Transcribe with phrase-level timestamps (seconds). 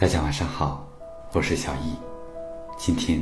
[0.00, 0.86] 大家晚上好，
[1.32, 1.92] 我是小易，
[2.76, 3.20] 今天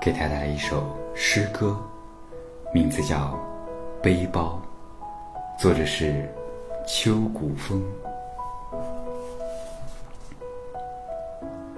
[0.00, 0.82] 给大家带来一首
[1.14, 1.78] 诗歌，
[2.72, 3.38] 名字叫
[4.02, 4.58] 《背包》，
[5.60, 6.26] 作者是
[6.86, 7.84] 秋古风。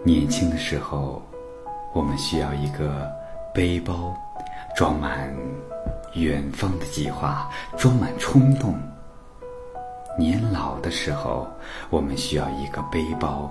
[0.04, 1.20] 年轻的时候，
[1.92, 3.12] 我们需要一个
[3.52, 4.16] 背包，
[4.76, 5.36] 装满
[6.14, 8.78] 远方的计划，装满冲动。
[10.16, 11.48] 年老的时候，
[11.90, 13.50] 我们需要一个背包。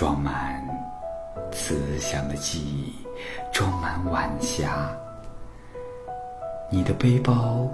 [0.00, 0.66] 装满
[1.52, 3.06] 慈祥的记忆，
[3.52, 4.90] 装满晚霞。
[6.70, 7.68] 你的背包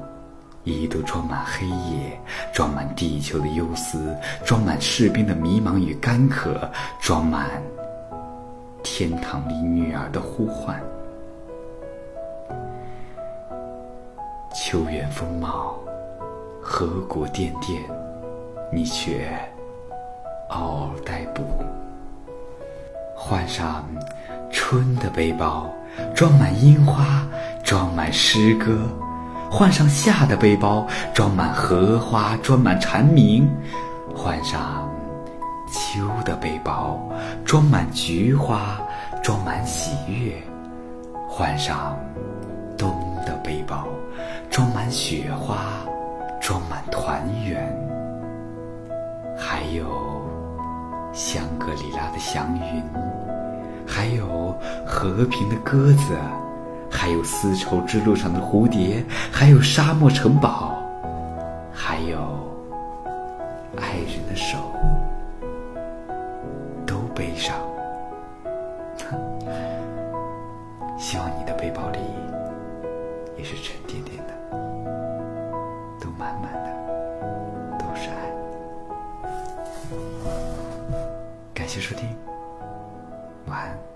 [0.64, 2.20] 一度装满黑夜，
[2.52, 4.12] 装满地球的忧思，
[4.44, 6.68] 装满士兵的迷茫与干渴，
[7.00, 7.62] 装满
[8.82, 10.82] 天堂里女儿的呼唤。
[14.52, 15.78] 秋远风貌，
[16.60, 17.80] 河谷甸甸，
[18.72, 19.30] 你却
[20.48, 21.15] 嗷嗷待。
[23.36, 23.84] 换上
[24.50, 25.70] 春的背包，
[26.14, 27.22] 装满樱花，
[27.62, 28.72] 装满诗歌；
[29.50, 33.46] 换上夏的背包，装满荷花，装满蝉鸣；
[34.16, 34.90] 换上
[35.70, 36.98] 秋的背包，
[37.44, 38.80] 装满菊花，
[39.22, 40.32] 装满喜悦；
[41.28, 41.94] 换上
[42.78, 42.90] 冬
[43.26, 43.86] 的背包，
[44.48, 45.58] 装满雪花，
[46.40, 47.70] 装满团圆。
[49.38, 49.84] 还有。
[51.12, 52.84] 香格里拉的祥云，
[53.86, 54.54] 还有
[54.86, 56.16] 和平的鸽子，
[56.90, 60.74] 还有丝绸之路上的蝴蝶，还有沙漠城堡，
[61.72, 62.18] 还有
[63.78, 64.58] 爱人的手，
[66.86, 67.54] 都背上。
[70.98, 71.98] 希望你的背包里
[73.36, 74.32] 也是沉甸甸的，
[76.00, 78.14] 都满满的，都是爱。
[81.54, 82.08] 感谢收听，
[83.46, 83.95] 晚安。